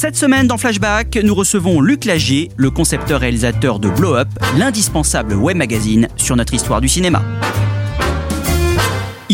[0.00, 5.56] Cette semaine dans Flashback, nous recevons Luc Lagier, le concepteur-réalisateur de Blow Up, l'indispensable web
[5.56, 7.20] magazine sur notre histoire du cinéma.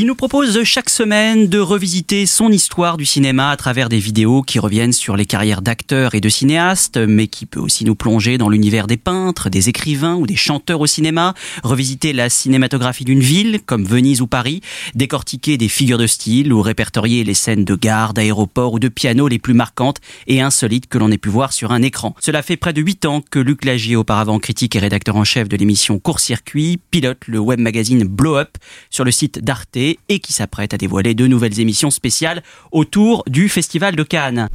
[0.05, 4.43] Il nous propose chaque semaine de revisiter son histoire du cinéma à travers des vidéos
[4.43, 8.37] qui reviennent sur les carrières d'acteurs et de cinéastes, mais qui peut aussi nous plonger
[8.37, 13.21] dans l'univers des peintres, des écrivains ou des chanteurs au cinéma, revisiter la cinématographie d'une
[13.21, 14.61] ville comme Venise ou Paris,
[14.95, 19.27] décortiquer des figures de style ou répertorier les scènes de gare, d'aéroport ou de piano
[19.27, 22.15] les plus marquantes et insolites que l'on ait pu voir sur un écran.
[22.21, 25.49] Cela fait près de 8 ans que Luc Lagier, auparavant critique et rédacteur en chef
[25.49, 28.59] de l'émission Court Circuit, pilote le web magazine Blow Up
[28.91, 32.43] sur le site d'Arte et qui s'apprête à dévoiler de nouvelles émissions spéciales
[32.73, 34.49] autour du Festival de Cannes.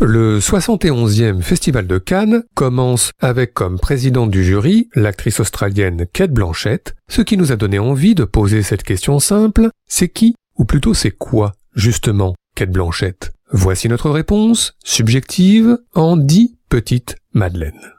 [0.00, 6.94] Le 71e Festival de Cannes commence avec comme présidente du jury l'actrice australienne Kate Blanchett,
[7.08, 10.94] ce qui nous a donné envie de poser cette question simple, c'est qui, ou plutôt
[10.94, 13.32] c'est quoi, justement, Kate Blanchett?
[13.52, 17.92] Voici notre réponse, subjective, en dix petites Madeleines.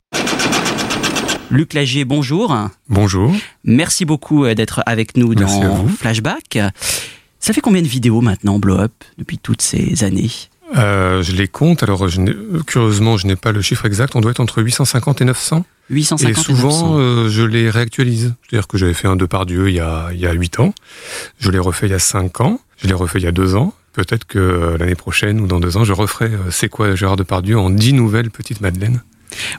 [1.52, 2.56] Luc Lagier, bonjour.
[2.90, 3.34] Bonjour.
[3.64, 5.88] Merci beaucoup euh, d'être avec nous Merci dans.
[5.88, 6.58] Flashback.
[7.40, 10.32] Ça fait combien de vidéos maintenant, Blow Up, depuis toutes ces années
[10.76, 12.20] Euh, je les compte, alors je
[12.64, 15.64] curieusement je n'ai pas le chiffre exact, on doit être entre 850 et 900.
[15.92, 16.96] 850 Et souvent, 900.
[16.98, 18.34] euh, je les réactualise.
[18.50, 20.73] C'est-à-dire que j'avais fait un Depardieu il y a, il y a 8 ans.
[21.39, 22.60] Je l'ai refait il y a 5 ans.
[22.78, 23.73] Je l'ai refait il y a 2 ans.
[23.94, 27.70] Peut-être que l'année prochaine ou dans 2 ans, je referai C'est quoi Gérard Depardieu en
[27.70, 29.04] 10 nouvelles petites madeleines.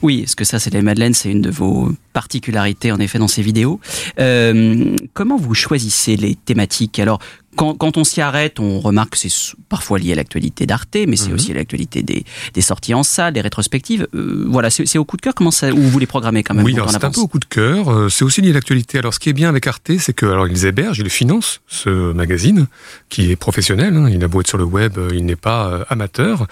[0.03, 3.29] Oui, est-ce que ça, c'est les Madeleines, c'est une de vos particularités, en effet, dans
[3.29, 3.81] ces vidéos.
[4.19, 6.99] Euh, comment vous choisissez les thématiques?
[6.99, 7.19] Alors,
[7.57, 9.33] quand, quand on s'y arrête, on remarque que c'est
[9.69, 11.35] parfois lié à l'actualité d'Arte, mais c'est Mhm.
[11.35, 12.25] aussi à l'actualité des,
[12.55, 14.07] des sorties en salle, des rétrospectives.
[14.15, 15.35] Euh, voilà, c'est au coup de cœur.
[15.35, 17.45] Comment ça Ou vous les programmez quand même oui, c'est un peu au coup de
[17.47, 17.89] cœur.
[17.91, 18.99] euh, C'est aussi lié à l'actualité.
[18.99, 22.13] Alors, ce qui est bien avec Arte, c'est que alors ils hébergent, ils financent ce
[22.13, 22.67] magazine
[23.09, 23.97] qui est professionnel.
[23.97, 24.09] hein.
[24.11, 26.47] Il a beau être sur le web, euh, il n'est pas amateur.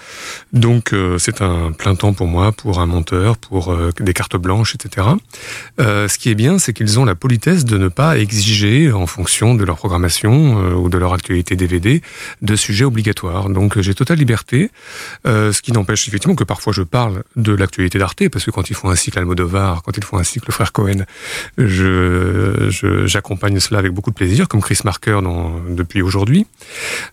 [0.53, 4.35] Donc, euh, c'est un plein temps pour moi, pour un monteur, pour euh, des cartes
[4.37, 5.07] blanches, etc.
[5.79, 9.55] Ce qui est bien, c'est qu'ils ont la politesse de ne pas exiger, en fonction
[9.55, 12.01] de leur programmation ou de leur actualité DVD,
[12.41, 13.49] de sujets obligatoires.
[13.49, 14.71] Donc, euh, j'ai totale liberté.
[15.27, 18.69] Euh, ce qui n'empêche effectivement que parfois je parle de l'actualité d'Arte, parce que quand
[18.69, 21.03] ils font un cycle Almodovar, quand ils font un cycle Frère Cohen,
[21.57, 22.69] je,
[23.05, 25.19] j'accompagne cela avec beaucoup de plaisir, comme Chris Marker
[25.69, 26.47] depuis aujourd'hui.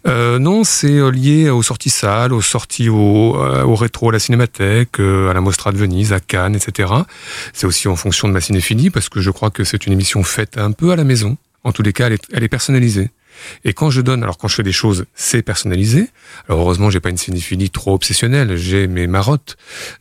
[0.06, 5.00] Euh, non, c'est lié aux sorties salles, aux sorties au, au rétro, à la cinémathèque,
[5.00, 6.92] à la Mostra de Venise, à Cannes, etc.
[7.52, 10.22] C'est aussi en fonction de ma cinéphilie, parce que je crois que c'est une émission
[10.22, 11.36] faite un peu à la maison.
[11.64, 13.10] En tous les cas, elle est personnalisée.
[13.64, 16.08] Et quand je donne, alors quand je fais des choses, c'est personnalisé.
[16.48, 18.56] Alors heureusement, j'ai pas une cinéphilie trop obsessionnelle.
[18.56, 19.56] J'ai mes marottes,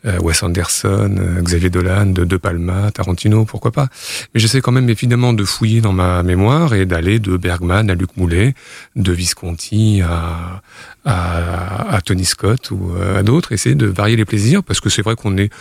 [0.06, 3.88] euh, Wes Anderson, euh, Xavier Dolan, de, Palma, Tarantino, pourquoi pas.
[4.34, 7.96] Mais j'essaie quand même évidemment de fouiller dans ma mémoire et d'aller de Bergman à
[7.96, 8.54] Luc Moulet,
[8.96, 10.62] de Visconti à,
[11.06, 13.52] à, à Tony Scott ou euh, à d'autres.
[13.52, 15.52] Essayer de varier les plaisirs parce que c'est vrai qu'on est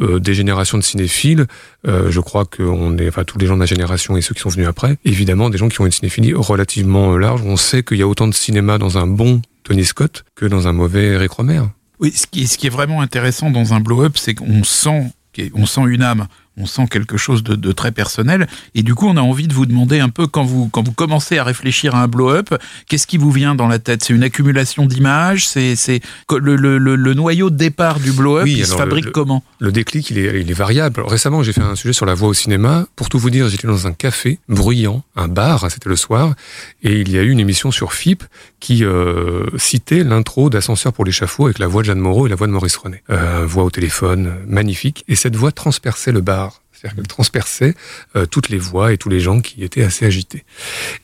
[0.00, 1.46] euh, des générations de cinéphiles.
[1.86, 4.40] Euh, je crois qu'on est, enfin tous les gens de ma génération et ceux qui
[4.40, 7.42] sont venus après, évidemment des gens qui ont une cinéphilie relativement euh, large.
[7.44, 10.68] On sait qu'il y a autant de cinéma dans un bon Tony Scott que dans
[10.68, 11.62] un mauvais Eric Romer.
[12.00, 15.12] Oui, ce qui, ce qui est vraiment intéressant dans un blow-up, c'est qu'on sent,
[15.54, 16.26] on sent une âme,
[16.56, 18.46] on sent quelque chose de, de très personnel.
[18.74, 20.92] Et du coup, on a envie de vous demander un peu, quand vous, quand vous
[20.92, 22.54] commencez à réfléchir à un blow-up,
[22.88, 24.04] qu'est-ce qui vous vient dans la tête?
[24.04, 25.46] C'est une accumulation d'images?
[25.46, 26.00] C'est
[26.30, 29.42] le, le, le, le noyau de départ du blow-up, Oui, il se fabrique le- comment?
[29.58, 31.00] Le déclic, il est, il est variable.
[31.00, 32.86] Alors, récemment, j'ai fait un sujet sur la voix au cinéma.
[32.96, 36.34] Pour tout vous dire, j'étais dans un café bruyant, un bar, c'était le soir,
[36.82, 38.24] et il y a eu une émission sur FIP
[38.60, 42.36] qui euh, citait l'intro d'Ascenseur pour l'échafaud avec la voix de Jeanne Moreau et la
[42.36, 43.02] voix de Maurice René.
[43.10, 45.04] Euh, voix au téléphone, magnifique.
[45.08, 46.45] Et cette voix transperçait le bar.
[46.94, 47.74] Qu'elle transperçait
[48.14, 50.44] euh, toutes les voix et tous les gens qui étaient assez agités.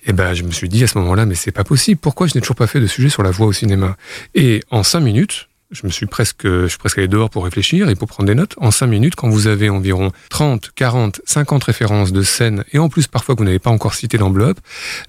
[0.07, 2.01] Et ben, je me suis dit à ce moment-là, mais c'est pas possible.
[2.01, 3.97] Pourquoi je n'ai toujours pas fait de sujet sur la voix au cinéma?
[4.35, 7.89] Et en cinq minutes, je me suis presque, je suis presque allé dehors pour réfléchir
[7.89, 8.55] et pour prendre des notes.
[8.59, 12.89] En cinq minutes, quand vous avez environ 30, 40, 50 références de scènes, et en
[12.89, 14.61] plus parfois que vous n'avez pas encore cité l'enveloppe,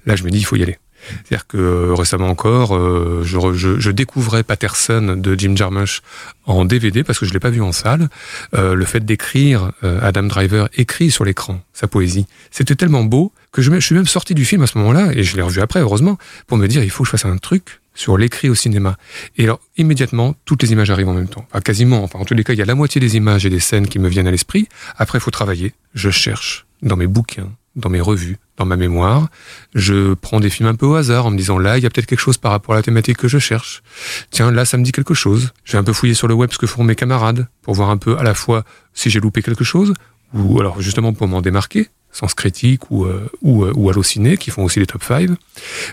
[0.06, 0.78] là je me dis il faut y aller.
[1.24, 6.02] C'est-à-dire que euh, récemment encore, euh, je, je, je découvrais Patterson de Jim Jarmusch
[6.46, 8.08] en DVD parce que je l'ai pas vu en salle.
[8.54, 13.32] Euh, le fait d'écrire, euh, Adam Driver écrit sur l'écran sa poésie, c'était tellement beau
[13.52, 15.60] que je, je suis même sorti du film à ce moment-là et je l'ai revu
[15.60, 18.54] après, heureusement, pour me dire il faut que je fasse un truc sur l'écrit au
[18.54, 18.96] cinéma.
[19.38, 21.46] Et alors immédiatement, toutes les images arrivent en même temps.
[21.50, 22.02] Enfin, quasiment.
[22.02, 23.88] Enfin, en tous les cas, il y a la moitié des images et des scènes
[23.88, 24.68] qui me viennent à l'esprit.
[24.96, 25.74] Après, il faut travailler.
[25.94, 29.28] Je cherche dans mes bouquins, dans mes revues, dans ma mémoire.
[29.74, 31.90] Je prends des films un peu au hasard en me disant là, il y a
[31.90, 33.82] peut-être quelque chose par rapport à la thématique que je cherche.
[34.30, 35.52] Tiens, là, ça me dit quelque chose.
[35.64, 37.90] Je vais un peu fouiller sur le web ce que font mes camarades pour voir
[37.90, 39.92] un peu à la fois si j'ai loupé quelque chose
[40.32, 44.50] ou alors justement pour m'en démarquer, Sens Critique ou, euh, ou, euh, ou Allociné qui
[44.50, 45.30] font aussi les top 5.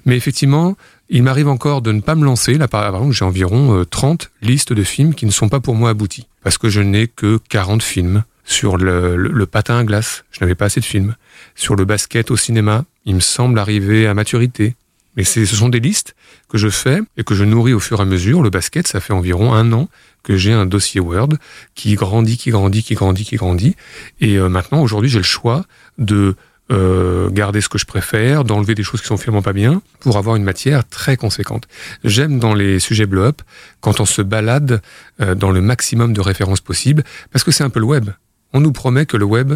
[0.06, 0.75] Mais effectivement,
[1.10, 2.56] il m'arrive encore de ne pas me lancer.
[2.56, 5.75] Là, par exemple, j'ai environ euh, 30 listes de films qui ne sont pas pour
[5.75, 6.28] moi aboutis.
[6.44, 8.24] Parce que je n'ai que 40 films.
[8.44, 11.16] Sur le- le patin à glace, je n'avais pas assez de films.
[11.61, 14.73] Sur le basket au cinéma, il me semble arriver à maturité.
[15.15, 16.15] Mais ce sont des listes
[16.49, 18.41] que je fais et que je nourris au fur et à mesure.
[18.41, 19.87] Le basket, ça fait environ un an
[20.23, 21.35] que j'ai un dossier Word
[21.75, 23.75] qui grandit, qui grandit, qui grandit, qui grandit.
[24.21, 25.63] Et euh, maintenant, aujourd'hui, j'ai le choix
[25.99, 26.33] de
[26.71, 30.17] euh, garder ce que je préfère, d'enlever des choses qui sont finalement pas bien, pour
[30.17, 31.67] avoir une matière très conséquente.
[32.03, 33.43] J'aime dans les sujets blow-up
[33.81, 34.81] quand on se balade
[35.21, 38.09] euh, dans le maximum de références possibles, parce que c'est un peu le web.
[38.51, 39.53] On nous promet que le web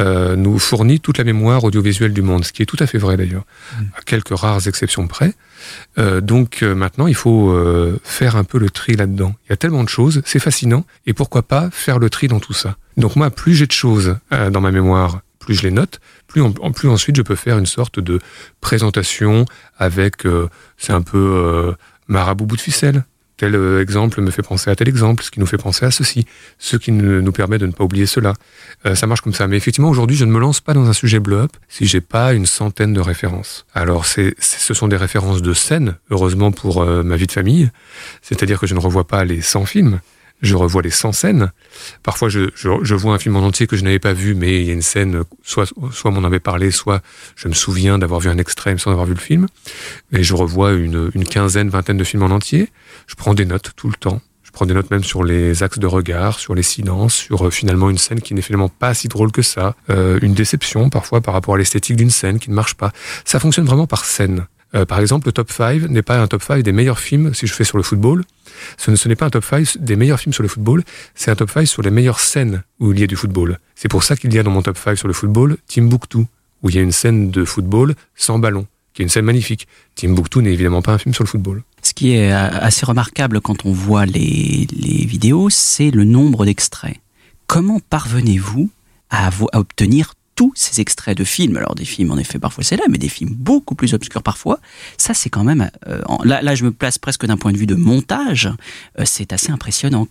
[0.00, 2.98] euh, nous fournit toute la mémoire audiovisuelle du monde, ce qui est tout à fait
[2.98, 3.44] vrai d'ailleurs,
[3.96, 5.34] à quelques rares exceptions près.
[5.98, 7.54] Euh, donc euh, maintenant, il faut
[8.02, 9.34] faire un peu le tri là-dedans.
[9.46, 12.40] Il y a tellement de choses, c'est fascinant, et pourquoi pas faire le tri dans
[12.40, 12.76] tout ça.
[12.96, 16.50] Donc moi, plus j'ai de choses dans ma mémoire, plus je les note, plus, en,
[16.52, 18.18] plus ensuite je peux faire une sorte de
[18.60, 19.44] présentation
[19.78, 20.22] avec,
[20.76, 21.74] c'est un peu
[22.08, 23.04] marabout bout de ficelle.
[23.36, 25.90] Tel euh, exemple me fait penser à tel exemple, ce qui nous fait penser à
[25.90, 26.24] ceci,
[26.58, 28.34] ce qui nous permet de ne pas oublier cela.
[28.86, 29.48] Euh, ça marche comme ça.
[29.48, 32.32] Mais effectivement, aujourd'hui, je ne me lance pas dans un sujet blow-up si j'ai pas
[32.32, 33.66] une centaine de références.
[33.74, 37.70] Alors, c'est- ce sont des références de scène, heureusement pour euh, ma vie de famille.
[38.22, 40.00] C'est-à-dire que je ne revois pas les 100 films,
[40.44, 41.52] je revois les 100 scènes.
[42.02, 44.60] Parfois, je, je, je vois un film en entier que je n'avais pas vu, mais
[44.60, 47.02] il y a une scène, soit, soit m'en avait parlé, soit
[47.36, 49.46] je me souviens d'avoir vu un extrême sans avoir vu le film.
[50.12, 52.68] Et je revois une, une quinzaine, vingtaine de films en entier.
[53.06, 54.20] Je prends des notes tout le temps.
[54.42, 57.50] Je prends des notes même sur les axes de regard, sur les silences, sur euh,
[57.50, 61.20] finalement une scène qui n'est finalement pas si drôle que ça, euh, une déception parfois
[61.20, 62.92] par rapport à l'esthétique d'une scène qui ne marche pas.
[63.24, 64.46] Ça fonctionne vraiment par scène.
[64.74, 67.46] Euh, par exemple, le top 5 n'est pas un top 5 des meilleurs films si
[67.46, 68.24] je fais sur le football.
[68.76, 70.82] Ce ne, ce n'est pas un top 5 des meilleurs films sur le football,
[71.14, 73.58] c'est un top 5 sur les meilleures scènes où il y a du football.
[73.74, 76.26] C'est pour ça qu'il y a dans mon top 5 sur le football Timbuktu,
[76.62, 79.68] où il y a une scène de football sans ballon, qui est une scène magnifique.
[79.94, 81.62] Timbuktu n'est évidemment pas un film sur le football.
[81.82, 84.66] Ce qui est euh, assez remarquable quand on voit les,
[85.06, 86.96] vidéos, c'est le nombre d'extraits.
[87.46, 88.70] Comment parvenez-vous
[89.10, 92.90] à, à obtenir tous ces extraits de films Alors des films en effet parfois célèbres,
[92.90, 94.60] mais des films beaucoup plus obscurs parfois.
[94.98, 95.70] Ça c'est quand même...
[95.88, 98.50] euh, là, là je me place presque d'un point de vue de montage.
[98.98, 100.06] Euh, c'est assez impressionnant.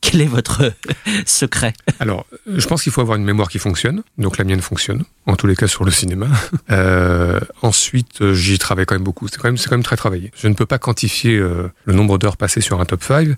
[0.00, 0.72] Quel est votre
[1.26, 1.72] secret?
[2.00, 4.02] Alors, je pense qu'il faut avoir une mémoire qui fonctionne.
[4.18, 6.28] Donc la mienne fonctionne, en tous les cas sur le cinéma.
[6.68, 9.28] Euh, ensuite, euh, j'y travaille quand même beaucoup.
[9.28, 10.32] C'est quand même, c'est quand même très travaillé.
[10.36, 13.28] Je ne peux pas quantifier euh, le nombre d'heures passées sur un top 5,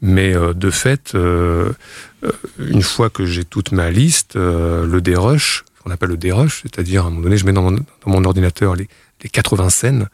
[0.00, 6.16] mais de fait, une fois que j'ai toute ma liste, le dérush, qu'on appelle le
[6.16, 7.70] dérush, c'est-à-dire à un moment donné, je mets dans
[8.06, 8.88] mon, ordinateur les,
[9.22, 10.08] les 80 scènes.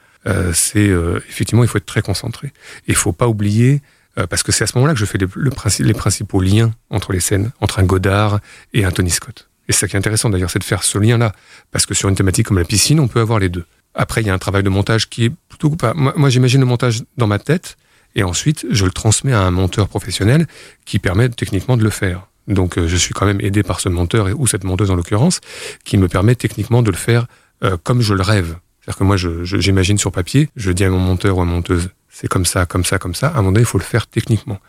[0.52, 0.90] c'est
[1.28, 2.48] effectivement, il faut être très concentré.
[2.48, 3.82] Et il faut pas oublier
[4.18, 5.50] euh, parce que c'est à ce moment-là que je fais les, le
[5.80, 8.40] les principaux liens entre les scènes, entre un Godard
[8.72, 9.48] et un Tony Scott.
[9.68, 11.32] Et c'est ça qui est intéressant d'ailleurs, c'est de faire ce lien-là.
[11.70, 13.64] Parce que sur une thématique comme la piscine, on peut avoir les deux.
[13.94, 15.70] Après, il y a un travail de montage qui est plutôt...
[15.70, 17.76] pas- Moi, j'imagine le montage dans ma tête,
[18.16, 20.46] et ensuite, je le transmets à un monteur professionnel
[20.84, 22.26] qui permet techniquement de le faire.
[22.46, 25.40] Donc, euh, je suis quand même aidé par ce monteur, ou cette monteuse en l'occurrence,
[25.84, 27.26] qui me permet techniquement de le faire
[27.62, 28.56] euh, comme je le rêve.
[28.80, 31.44] C'est-à-dire que moi, je- je- j'imagine sur papier, je dis à mon monteur ou à
[31.46, 33.26] monteuse, c'est comme ça, comme ça, comme ça.
[33.26, 34.60] À un moment donné, il faut le faire techniquement.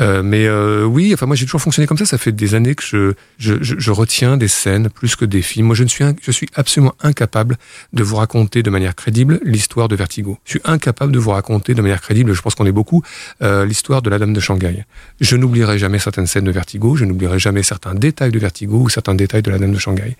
[0.00, 2.06] Euh, mais euh, oui, enfin moi j'ai toujours fonctionné comme ça.
[2.06, 5.42] Ça fait des années que je, je, je, je retiens des scènes plus que des
[5.42, 5.66] films.
[5.66, 7.56] Moi je ne suis, je suis absolument incapable
[7.92, 10.38] de vous raconter de manière crédible l'histoire de Vertigo.
[10.44, 12.32] Je suis incapable de vous raconter de manière crédible.
[12.32, 13.04] Je pense qu'on est beaucoup
[13.42, 14.84] euh, l'histoire de la Dame de Shanghai.
[15.20, 16.96] Je n'oublierai jamais certaines scènes de Vertigo.
[16.96, 20.16] Je n'oublierai jamais certains détails de Vertigo ou certains détails de la Dame de Shanghai.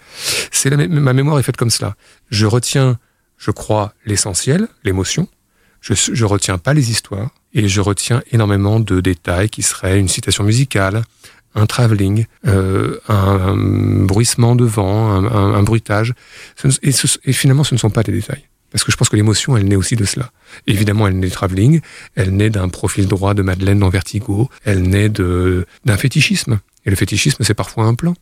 [0.53, 1.97] C'est ma mémoire est faite comme cela.
[2.31, 3.01] Je retiens,
[3.37, 5.27] je crois, l'essentiel, l'émotion.
[5.83, 10.09] Je, je retiens pas les histoires et je retiens énormément de détails qui seraient une
[10.09, 11.03] citation musicale,
[11.55, 13.57] un travelling, euh, un, un
[14.07, 15.25] bruissement de vent, un,
[15.55, 16.15] un- bruitage.
[16.65, 18.45] Ne- Et, ce- et finalement, ce ne sont pas des détails.
[18.71, 20.31] Parce que je pense que l'émotion, elle naît aussi de cela.
[20.67, 21.81] Évidemment, elle naît de travelling,
[22.15, 26.59] elle naît d'un profil droit de Madeleine dans Vertigo, elle naît d'un fétichisme.
[26.87, 28.15] Et le fétichisme, c'est parfois un plan.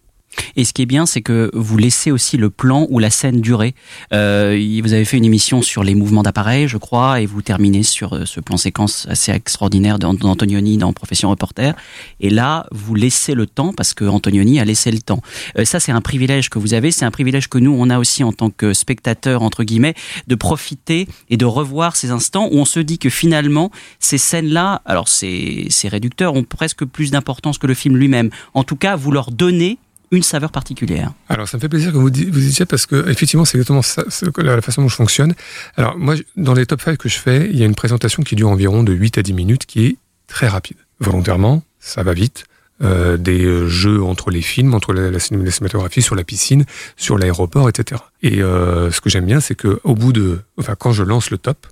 [0.57, 3.41] Et ce qui est bien, c'est que vous laissez aussi le plan ou la scène
[3.41, 3.75] durer.
[4.13, 7.83] Euh, vous avez fait une émission sur les mouvements d'appareil, je crois, et vous terminez
[7.83, 11.75] sur euh, ce plan séquence assez extraordinaire d'Antonioni dans Profession Reporter.
[12.21, 15.21] Et là, vous laissez le temps parce que Antonioni a laissé le temps.
[15.59, 16.91] Euh, ça, c'est un privilège que vous avez.
[16.91, 19.95] C'est un privilège que nous, on a aussi en tant que spectateur, entre guillemets,
[20.27, 24.83] de profiter et de revoir ces instants où on se dit que finalement, ces scènes-là,
[24.85, 28.31] alors c'est réducteur, ont presque plus d'importance que le film lui-même.
[28.55, 29.79] En tout cas, vous leur donnez
[30.11, 31.13] une saveur particulière.
[31.29, 34.05] Alors, ça me fait plaisir que vous, vous disiez parce que, effectivement, c'est exactement ça,
[34.39, 35.35] la façon dont je fonctionne.
[35.77, 38.35] Alors, moi, dans les top 5 que je fais, il y a une présentation qui
[38.35, 40.79] dure environ de 8 à 10 minutes qui est très rapide.
[40.99, 42.45] Volontairement, ça va vite.
[42.83, 46.65] Euh, des jeux entre les films, entre la, cinématographie, sur la piscine,
[46.97, 48.01] sur l'aéroport, etc.
[48.23, 51.31] Et euh, ce que j'aime bien, c'est que au bout de, enfin, quand je lance
[51.31, 51.67] le top,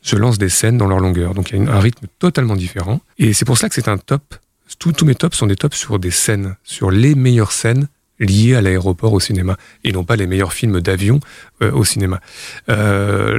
[0.00, 1.34] je lance des scènes dans leur longueur.
[1.34, 3.02] Donc il y a un rythme totalement différent.
[3.18, 4.36] Et c'est pour ça que c'est un top
[4.78, 7.88] tous mes tops sont des tops sur des scènes, sur les meilleures scènes
[8.20, 11.20] liées à l'aéroport au cinéma, et non pas les meilleurs films d'avion
[11.62, 12.20] euh, au cinéma.
[12.68, 13.36] Euh,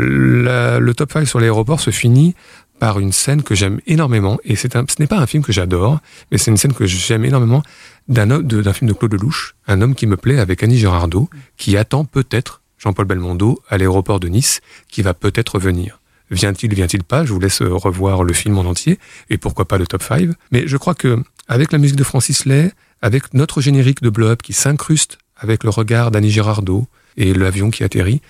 [0.80, 2.36] le top 5 sur l'aéroport se finit
[2.80, 4.68] par une scène que j'aime énormément, et ce
[5.00, 6.00] n'est pas un film que j'adore,
[6.32, 7.64] mais c'est une scène que j'aime énormément
[8.10, 11.78] d'un d'un film de Claude Lelouch, un homme qui me plaît avec Annie Girardot, qui
[11.78, 16.00] attend peut-être Jean-Paul Belmondo à l'aéroport de Nice, qui va peut-être venir.
[16.32, 17.26] Vient-il, vient-il pas?
[17.26, 20.30] Je vous laisse euh, revoir le film en entier et pourquoi pas le top 5.
[20.52, 24.28] Mais je crois que avec la musique de Francis Lay, avec notre générique de Blow
[24.28, 28.22] Up qui s'incruste avec le regard d'Annie Girardot et l'avion qui atterrit,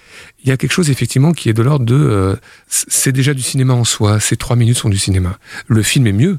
[0.44, 2.36] il y a quelque chose effectivement qui est de l'ordre de euh,
[2.68, 4.20] c'est déjà du cinéma en soi.
[4.20, 5.40] Ces trois minutes sont du cinéma.
[5.68, 6.38] Le film est mieux.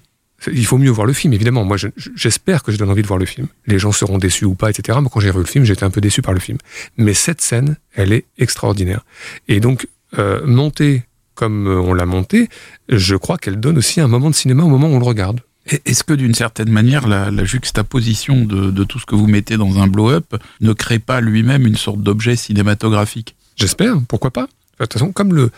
[0.53, 1.65] Il faut mieux voir le film, évidemment.
[1.65, 1.79] Moi,
[2.15, 3.47] j'espère que je donne envie de voir le film.
[3.67, 4.99] Les gens seront déçus ou pas, etc.
[5.01, 6.59] Moi, quand j'ai vu le film, j'étais un peu déçu par le film.
[6.99, 9.01] Mais cette scène, elle est extraordinaire.
[9.49, 11.05] Et donc, euh, monter
[11.37, 12.49] comme euh, on l'a monté,
[12.89, 15.41] je crois qu'elle donne aussi un moment de cinéma au moment où on le regarde.
[15.85, 19.89] Est-ce que d'une certaine manière, la, juxtaposition de, tout ce que vous mettez dans un
[19.89, 23.35] blow-up ne crée pas lui-même une sorte d'objet cinématographique?
[23.57, 24.43] J'espère, pourquoi pas?
[24.79, 25.51] De toute façon, comme le,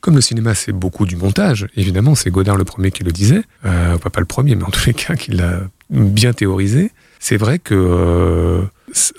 [0.00, 3.42] comme le cinéma, c'est beaucoup du montage, évidemment, c'est Godard le premier qui le disait,
[3.64, 6.92] euh, pas le premier, mais en tous les cas, qui l'a bien théorisé.
[7.18, 8.62] C'est vrai que euh,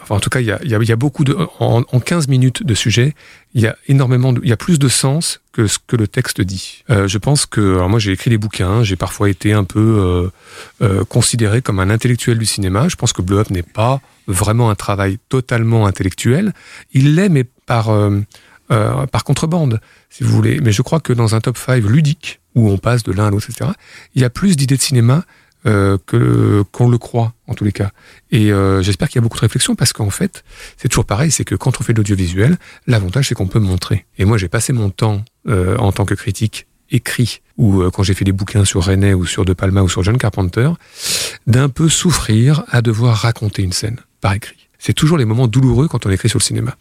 [0.09, 3.13] en tout cas, il y a, beaucoup de, en, 15 minutes de sujet,
[3.53, 6.41] il y a énormément, il y a plus de sens que ce que le texte
[6.41, 6.83] dit.
[6.89, 9.79] Euh, je pense que, alors moi j'ai écrit des bouquins, j'ai parfois été un peu
[9.79, 10.29] euh,
[10.81, 12.88] euh, considéré comme un intellectuel du cinéma.
[12.88, 16.53] Je pense que Blow Up n'est pas vraiment un travail totalement intellectuel.
[16.93, 17.91] Il l'est, mais par
[18.67, 20.59] par contrebande, si vous voulez.
[20.59, 23.29] Mais je crois que dans un top 5 ludique, où on passe de l'un à
[23.29, 23.71] l'autre, etc.,
[24.13, 25.24] il y a plus d'idées de cinéma
[25.67, 27.91] euh, que qu'on le croit en tous les cas.
[28.31, 30.43] Et euh, j'espère qu'il y a beaucoup de réflexion parce qu'en fait,
[30.77, 34.05] c'est toujours pareil, c'est que quand on fait de l'audiovisuel, l'avantage c'est qu'on peut montrer.
[34.17, 38.13] Et moi, j'ai passé mon temps euh, en tant que critique écrit ou quand j'ai
[38.13, 40.69] fait des bouquins sur René ou sur De Palma ou sur John Carpenter,
[41.45, 44.67] d'un peu souffrir à devoir raconter une scène par écrit.
[44.79, 46.75] C'est toujours les moments douloureux quand on écrit sur le cinéma.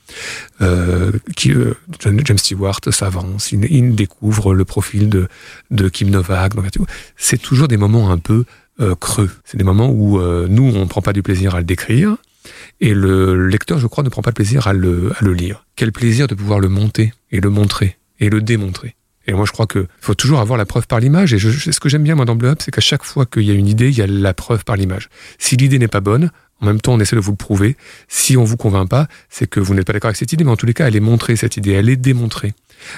[0.61, 5.28] Euh, qui, euh, James Stewart s'avance, il, découvre le profil de,
[5.71, 6.52] de Kim Novak.
[7.16, 8.45] C'est toujours des moments un peu
[8.80, 9.30] euh, creux.
[9.45, 12.16] C'est des moments où euh, nous, on ne prend pas du plaisir à le décrire,
[12.80, 15.66] et le lecteur, je crois, ne prend pas de plaisir à le, à le lire.
[15.76, 18.97] Quel plaisir de pouvoir le monter, et le montrer, et le démontrer.
[19.26, 21.35] Et moi, je crois qu'il faut toujours avoir la preuve par l'image.
[21.35, 23.42] Et je, ce que j'aime bien, moi, dans Bleu Up, c'est qu'à chaque fois qu'il
[23.42, 25.09] y a une idée, il y a la preuve par l'image.
[25.38, 26.30] Si l'idée n'est pas bonne,
[26.61, 27.77] en même temps, on essaie de vous le prouver.
[28.09, 30.51] Si on vous convainc pas, c'est que vous n'êtes pas d'accord avec cette idée, mais
[30.51, 31.73] en tous les cas, elle est montrée, cette idée.
[31.73, 32.55] Elle est démontrée.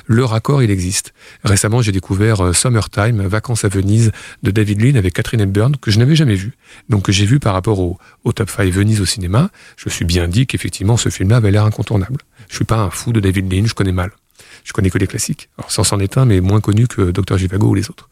[0.06, 1.12] Le raccord, il existe.
[1.44, 4.12] Récemment, j'ai découvert euh, Summertime, Vacances à Venise,
[4.42, 6.52] de David Lean avec Catherine Hepburn, que je n'avais jamais vu.
[6.88, 7.98] Donc, que j'ai vu par rapport au,
[8.32, 9.50] Top 5 Venise au cinéma.
[9.76, 12.18] Je suis bien dit qu'effectivement, ce film-là avait l'air incontournable.
[12.48, 14.10] Je suis pas un fou de David Lean, je connais mal.
[14.64, 15.48] Je connais que les classiques.
[15.58, 17.38] Alors, sans s'en est un, mais moins connu que Dr.
[17.38, 18.08] Givago ou les autres.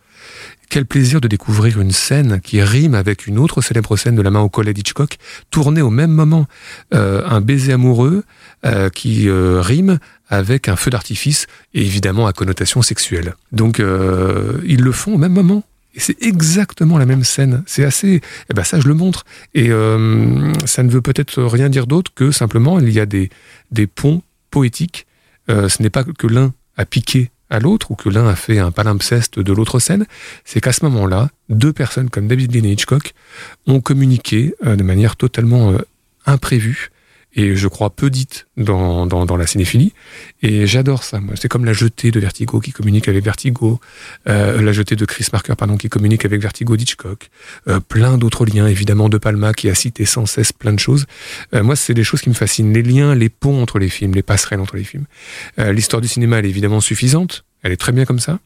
[0.69, 4.31] Quel plaisir de découvrir une scène qui rime avec une autre célèbre scène de La
[4.31, 5.17] main au collet d'Hitchcock,
[5.51, 6.47] tournée au même moment.
[6.93, 8.25] Euh, un baiser amoureux
[8.65, 13.35] euh, qui euh, rime avec un feu d'artifice et évidemment à connotation sexuelle.
[13.53, 15.63] Donc ils le font au même moment.
[15.95, 17.63] Et c'est exactement la même scène.
[17.67, 18.21] C'est assez.
[18.51, 19.25] Eh ben ça, je le montre.
[19.55, 23.31] Et ça ne veut peut-être rien dire d'autre que simplement il y a des,
[23.71, 25.07] des ponts poétiques.
[25.49, 28.71] ce n'est pas que l'un a piqué à l'autre, ou que l'un a fait un
[28.71, 30.07] palimpseste de l'autre scène,
[30.45, 33.15] c'est qu'à ce moment-là, deux personnes comme David Lean et Hitchcock
[33.67, 35.79] ont communiqué euh, de manière totalement euh,
[36.27, 36.91] imprévue
[37.37, 39.93] et je crois peu dite dans, dans, la cinéphilie.
[40.43, 41.21] Et j'adore ça.
[41.35, 43.79] C'est comme la jetée de Vertigo qui communique avec Vertigo,
[44.27, 47.29] euh, la jetée de Chris Marker pardon qui communique avec Vertigo d'Hitchcock,
[47.69, 51.05] euh, plein d'autres liens évidemment de Palma qui a cité sans cesse plein de choses.
[51.55, 54.15] Euh, moi, c'est des choses qui me fascinent, les liens, les ponts entre les films,
[54.15, 55.05] les passerelles entre les films.
[55.59, 57.45] L'histoire du cinéma, elle est évidemment suffisante.
[57.63, 58.39] Elle est très bien comme ça.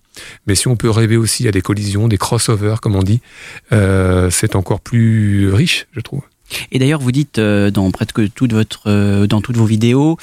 [0.47, 3.21] Mais si on peut rêver aussi à des collisions, des crossovers, comme on dit,
[3.71, 6.23] c'est encore plus riche, je trouve.
[6.73, 10.17] Et d'ailleurs, vous dites euh, dans presque toute votre, euh, dans toutes vos vidéos,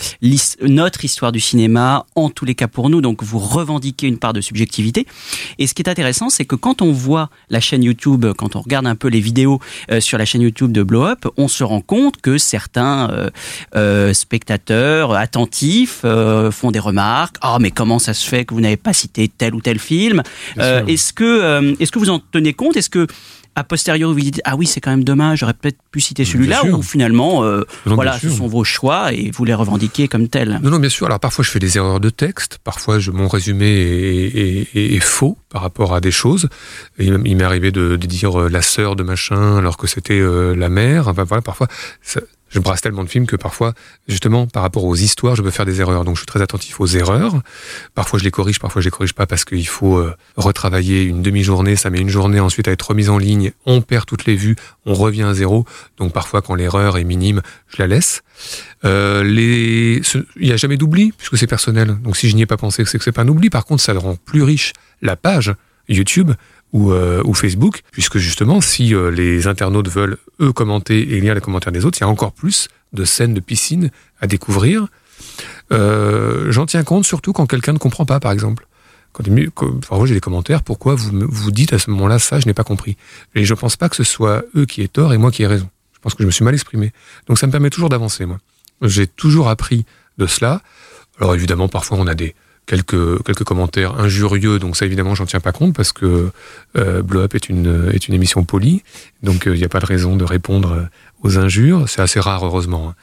[0.62, 4.34] notre histoire du cinéma, en tous les cas pour nous, donc vous revendiquez une part
[4.34, 5.06] de subjectivité.
[5.60, 8.62] Et ce qui est intéressant, c'est que quand on voit la chaîne YouTube, quand on
[8.62, 9.60] regarde un peu les vidéos
[9.92, 13.10] euh, sur la chaîne YouTube de Blow Up, on se rend compte que certains
[14.14, 16.04] spectateurs attentifs
[16.52, 17.38] font des remarques.
[17.42, 20.24] Ah, mais comment ça se fait que vous n'avez pas cité tel ou tel film?
[20.58, 22.78] Est-ce que, est-ce que vous en tenez compte?
[22.78, 23.08] Est-ce que
[23.60, 26.64] a posteriori vous dites ah oui c'est quand même dommage j'aurais peut-être pu citer celui-là
[26.66, 30.60] ou finalement euh, Non, voilà ce sont vos choix et vous les revendiquez comme tels.
[30.62, 31.08] Non, non, bien sûr.
[31.08, 34.94] Alors parfois je fais des erreurs de texte, parfois je, mon résumé est, est- est-
[34.96, 36.50] est faux par rapport à des choses.
[37.00, 40.20] Et il m'est arrivé de, de dire euh, la sœur de machin alors que c'était
[40.20, 41.08] euh, la mère.
[41.08, 41.68] Enfin voilà, parfois
[42.02, 43.74] ça- je brasse tellement de films que parfois,
[44.08, 46.06] justement, par rapport aux histoires, je peux faire des erreurs.
[46.06, 47.42] Donc je suis très attentif aux erreurs.
[47.94, 51.22] Parfois je les corrige, parfois je les corrige pas parce qu'il faut euh, retravailler une
[51.22, 51.76] demi-journée.
[51.76, 53.52] Ça met une journée ensuite à être remise en ligne.
[53.66, 55.66] On perd toutes les vues, on revient à zéro.
[55.98, 58.22] Donc parfois quand l'erreur est minime, je la laisse.
[58.86, 61.98] Euh, il n'y a jamais d'oubli puisque c'est personnel.
[62.02, 63.50] Donc si je n'y ai pas pensé, c'est que c'est pas un oubli.
[63.50, 65.54] Par contre, ça le rend plus riche la page
[65.90, 66.32] YouTube
[66.74, 71.34] ou, euh, ou Facebook, puisque justement, si euh, les internautes veulent eux commenter et lire
[71.34, 74.88] les commentaires des autres, il y a encore plus de scènes de piscine à découvrir.
[75.72, 78.68] Euh, J'en tiens compte surtout quand quelqu'un ne comprend pas, par exemple.
[79.14, 79.24] Quand,
[79.88, 82.64] parfois j'ai des commentaires, pourquoi vous vous dites à ce moment-là ça, je n'ai pas
[82.64, 82.98] compris.
[83.34, 85.48] Et je pense pas que ce soit eux qui aient tort et moi qui ai
[85.48, 85.68] raison.
[85.94, 86.92] Je pense que je me suis mal exprimé.
[87.26, 88.38] Donc ça me permet toujours d'avancer, moi.
[88.84, 89.86] J'ai toujours appris
[90.20, 90.62] de cela.
[91.20, 92.36] Alors évidemment, parfois on a des
[92.68, 96.30] quelques quelques commentaires injurieux, donc ça évidemment j'en tiens pas compte parce que
[96.78, 98.84] euh, Blow Up est une est une émission polie,
[99.24, 100.82] donc euh, il n'y a pas de raison de répondre euh,
[101.24, 101.86] aux injures.
[101.88, 102.90] C'est assez rare heureusement.
[102.90, 102.96] hein.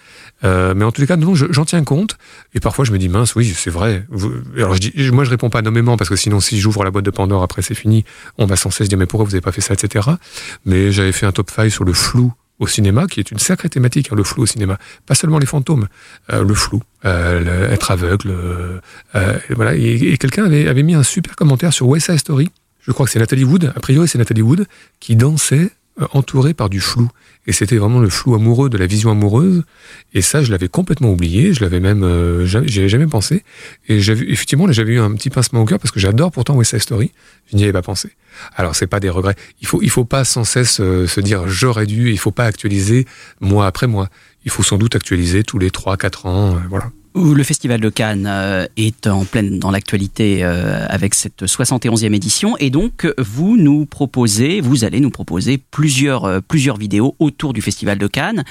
[0.45, 2.19] Euh, mais en tous les cas, non, je- j'en tiens compte.
[2.55, 4.05] Et parfois, je me dis, mince, oui, c'est vrai.
[4.57, 7.05] Alors, je dis, moi, je réponds pas nommément parce que sinon, si j'ouvre la boîte
[7.07, 8.05] de Pandore après, c'est fini.
[8.37, 10.07] On va sans cesse dire, mais pourquoi vous avez pas fait ça, etc.
[10.67, 13.69] Mais j'avais fait un top 5 sur le flou au cinéma, qui est une sacrée
[13.69, 14.79] thématique, hein, le flou au cinéma.
[15.07, 15.89] Pas seulement les fantômes,
[16.33, 18.31] euh, le flou, euh, être aveugle.
[18.31, 18.81] euh,
[19.17, 19.75] euh, voilà.
[19.75, 22.51] Et, quelqu'un avait, avait mis un super commentaire sur West Side Story.
[22.87, 23.73] Je crois que c'est Nathalie Wood.
[23.75, 24.67] A priori, c'est Nathalie Wood
[25.01, 25.71] qui dansait
[26.01, 27.09] euh, entourée par du flou.
[27.47, 29.63] Et c'était vraiment le flou amoureux de la vision amoureuse.
[30.13, 31.53] Et ça, je l'avais complètement oublié.
[31.53, 33.45] Je l'avais même, euh, avais jamais pensé.
[33.89, 36.79] Et j'avais, effectivement, j'avais eu un petit pincement au cœur parce que j'adore pourtant West
[36.79, 37.13] Story.
[37.51, 38.11] Je n'y avais pas pensé.
[38.57, 39.37] Alors, c'est pas des regrets.
[39.61, 42.11] Il faut, il faut pas sans cesse euh, se dire j'aurais dû.
[42.11, 43.07] Il faut pas actualiser
[43.41, 44.09] mois après mois.
[44.45, 46.57] Il faut sans doute actualiser tous les 3, 4 ans.
[46.57, 46.91] euh, voilà.
[47.17, 52.57] Le Festival de Cannes euh, est en pleine dans l'actualité euh, avec cette 71e édition
[52.59, 57.63] et donc vous nous proposez, vous allez nous proposer plusieurs euh, plusieurs vidéos autour du
[57.63, 58.43] Festival de Cannes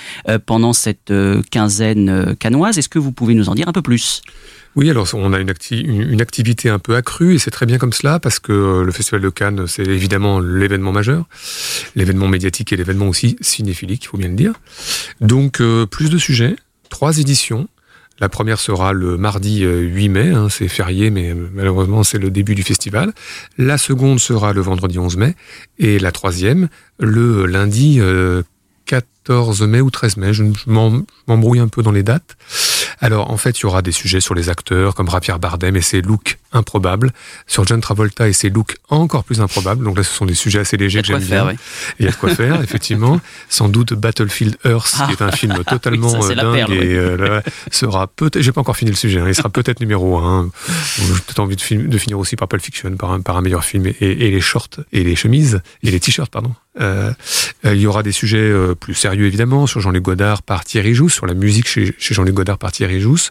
[0.46, 1.12] pendant cette
[1.52, 2.78] quinzaine cannoise.
[2.78, 4.22] Est-ce que vous pouvez nous en dire un peu plus?
[4.76, 7.66] Oui, alors on a une, acti- une, une activité un peu accrue et c'est très
[7.66, 11.26] bien comme cela parce que le Festival de Cannes, c'est évidemment l'événement majeur,
[11.96, 14.54] l'événement médiatique et l'événement aussi cinéphilique, il faut bien le dire.
[15.22, 16.56] Donc plus de sujets,
[16.90, 17.68] trois éditions.
[18.20, 22.20] La première sera le mardi euh, 8 mai, hein, c'est férié, mais euh, malheureusement c'est
[22.20, 23.12] le début du festival.
[23.58, 25.36] La seconde sera le vendredi 11 mai
[25.80, 28.44] et la troisième le lundi euh,
[28.86, 30.34] 14 mai ou 13 mai.
[30.34, 30.70] Je, je
[31.28, 32.38] m'embrouille un peu dans les dates.
[33.00, 35.82] Alors, en fait, il y aura des sujets sur les acteurs, comme Javier Bardem et
[35.82, 37.12] ses looks improbables,
[37.48, 39.84] sur John Travolta et ses looks encore plus improbables.
[39.84, 41.28] Donc là, ce sont des sujets assez légers Il y a que de quoi j'aime
[41.30, 41.54] faire, bien.
[41.54, 41.94] oui.
[42.00, 43.20] Il y a de quoi faire, effectivement.
[43.50, 46.20] Sans doute Battlefield Earth, qui est un film totalement Ah.
[46.20, 46.78] Oui, ça, euh, dingue perle, oui.
[46.78, 48.42] et euh, là, sera peut-être.
[48.42, 49.20] J'ai pas encore fini le sujet.
[49.20, 50.50] hein, il sera peut-être numéro un.
[50.98, 51.62] J'ai peut-être envie de,
[51.98, 54.70] finir aussi par Pulp Fiction, par un, par un meilleur film et, et les shorts
[54.92, 56.54] et les chemises et les t-shirts, pardon.
[56.80, 57.14] Euh,
[57.66, 60.96] euh, il y aura des sujets euh, plus sérieux évidemment sur Jean-Luc Godard par Thierry
[60.96, 63.30] Jousse, sur la musique chez, chez Jean-Luc Godard par Thierry Jousse,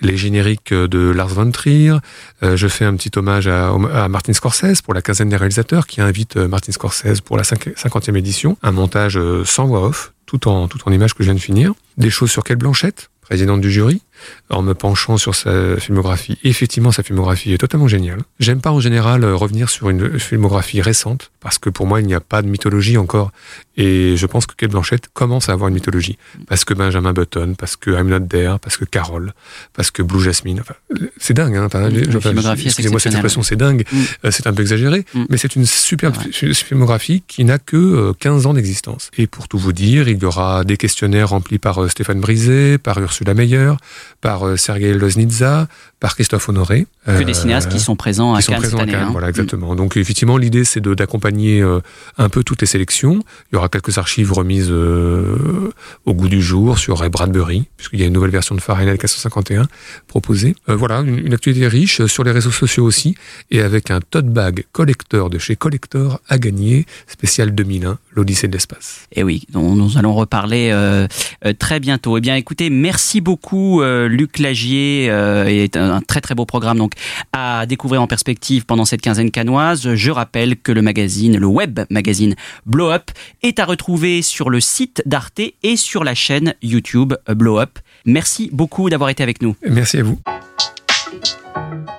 [0.00, 1.94] les génériques euh, de Lars von Trier.
[2.42, 5.86] Euh, je fais un petit hommage à, à Martin Scorsese pour la quinzaine des réalisateurs
[5.86, 8.56] qui invite Martin Scorsese pour la cinq- cinquantième édition.
[8.62, 11.72] Un montage sans voix off, tout en, tout en images que je viens de finir.
[11.96, 14.02] Des choses sur Kate Blanchett, présidente du jury,
[14.48, 16.38] en me penchant sur sa filmographie.
[16.44, 18.20] Effectivement, sa filmographie est totalement géniale.
[18.38, 22.06] J'aime pas en général euh, revenir sur une filmographie récente, parce que pour moi, il
[22.06, 23.32] n'y a pas de mythologie encore.
[23.76, 26.18] Et je pense que Kate Blanchett commence à avoir une mythologie.
[26.48, 29.32] Parce que Benjamin Button, parce que I'm Not There, parce que Carol,
[29.74, 30.60] parce que Blue Jasmine.
[30.60, 30.74] Enfin,
[31.18, 31.64] c'est dingue, hein.
[31.66, 33.84] Enfin, enfin, Excusez-moi cette expression, c'est dingue.
[33.90, 33.98] Mm.
[34.26, 35.24] Euh, c'est un peu exagéré, Mm.
[35.30, 36.16] mais c'est une superbe
[36.52, 39.10] filmographie qui n'a que euh, 15 ans d'existence.
[39.16, 42.78] Et pour tout vous dire, il y aura des questionnaires remplis par euh, Stéphane Brisé,
[42.78, 43.72] par Ursula Meyer,
[44.20, 45.68] par euh, Sergei Loznitsa,
[46.00, 46.86] par Christophe Honoré.
[47.06, 48.92] Que des cinéastes qui sont présents à qui sont Cannes présents cette à année.
[48.92, 49.12] Cannes, hein.
[49.12, 49.74] Voilà, exactement.
[49.74, 51.80] Donc effectivement, l'idée c'est d'accompagner euh,
[52.18, 53.20] un peu toutes les sélections.
[53.50, 55.72] Il y aura quelques archives remises euh,
[56.04, 58.98] au goût du jour sur Ray Bradbury, puisqu'il y a une nouvelle version de Fahrenheit
[58.98, 59.66] 451
[60.06, 60.54] proposée.
[60.68, 63.14] Euh, voilà, une, une actualité riche euh, sur les réseaux sociaux aussi,
[63.50, 68.52] et avec un tote bag collector de chez Collector à gagner, spécial 2001, l'Odyssée de
[68.52, 69.06] l'espace.
[69.12, 71.06] Et oui, dont nous allons reparler euh,
[71.44, 72.16] euh, très bientôt.
[72.16, 75.08] Eh bien, écoutez, merci beaucoup, euh, Luc Lagier.
[75.10, 76.92] Euh, est un, un très très beau programme donc
[77.32, 79.94] à découvrir en perspective pendant cette quinzaine canoise.
[79.94, 82.34] Je rappelle que le magazine, le web magazine
[82.66, 83.10] Blow Up,
[83.42, 87.78] est à retrouver sur le site d'Arte et sur la chaîne YouTube Blow Up.
[88.04, 89.56] Merci beaucoup d'avoir été avec nous.
[89.66, 90.18] Merci à vous.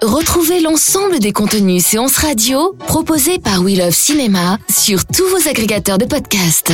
[0.01, 5.99] Retrouvez l'ensemble des contenus séances radio proposés par We Love Cinéma sur tous vos agrégateurs
[5.99, 6.73] de podcasts.